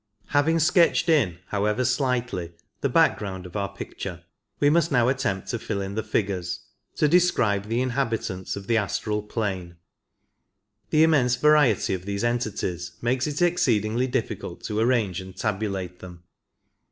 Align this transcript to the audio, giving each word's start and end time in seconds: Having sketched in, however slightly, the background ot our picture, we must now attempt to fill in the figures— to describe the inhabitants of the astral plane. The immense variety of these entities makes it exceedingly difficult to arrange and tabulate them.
Having 0.29 0.57
sketched 0.61 1.09
in, 1.09 1.37
however 1.49 1.85
slightly, 1.85 2.53
the 2.79 2.89
background 2.89 3.45
ot 3.45 3.55
our 3.55 3.69
picture, 3.69 4.23
we 4.59 4.67
must 4.67 4.91
now 4.91 5.09
attempt 5.09 5.49
to 5.49 5.59
fill 5.59 5.79
in 5.79 5.93
the 5.93 6.01
figures— 6.01 6.61
to 6.95 7.07
describe 7.07 7.65
the 7.67 7.83
inhabitants 7.83 8.55
of 8.55 8.65
the 8.65 8.77
astral 8.77 9.21
plane. 9.21 9.75
The 10.89 11.03
immense 11.03 11.35
variety 11.35 11.93
of 11.93 12.05
these 12.05 12.23
entities 12.23 12.93
makes 12.99 13.27
it 13.27 13.43
exceedingly 13.43 14.07
difficult 14.07 14.63
to 14.63 14.79
arrange 14.79 15.21
and 15.21 15.37
tabulate 15.37 15.99
them. 15.99 16.23